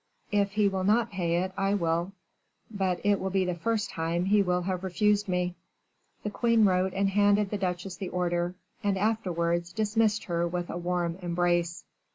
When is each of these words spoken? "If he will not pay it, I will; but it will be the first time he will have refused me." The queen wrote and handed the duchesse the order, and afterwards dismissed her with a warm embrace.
"If 0.31 0.53
he 0.53 0.67
will 0.67 0.83
not 0.83 1.11
pay 1.11 1.43
it, 1.43 1.51
I 1.55 1.75
will; 1.75 2.13
but 2.71 2.99
it 3.05 3.19
will 3.19 3.29
be 3.29 3.45
the 3.45 3.53
first 3.53 3.91
time 3.91 4.25
he 4.25 4.41
will 4.41 4.63
have 4.63 4.83
refused 4.83 5.27
me." 5.27 5.53
The 6.23 6.31
queen 6.31 6.65
wrote 6.65 6.95
and 6.95 7.09
handed 7.09 7.51
the 7.51 7.59
duchesse 7.59 7.97
the 7.97 8.09
order, 8.09 8.55
and 8.83 8.97
afterwards 8.97 9.71
dismissed 9.71 10.23
her 10.23 10.47
with 10.47 10.71
a 10.71 10.75
warm 10.77 11.19
embrace. 11.21 11.83